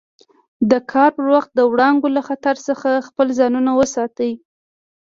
[0.71, 4.31] د کار پر وخت د وړانګو له خطر څخه خپل ځانونه وساتي.